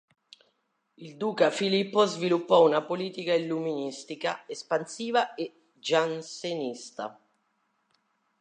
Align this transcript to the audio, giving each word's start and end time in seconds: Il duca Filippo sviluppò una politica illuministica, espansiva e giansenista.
Il 0.97 1.15
duca 1.19 1.51
Filippo 1.51 2.05
sviluppò 2.05 2.65
una 2.65 2.81
politica 2.81 3.35
illuministica, 3.35 4.43
espansiva 4.47 5.35
e 5.35 5.69
giansenista. 5.75 7.19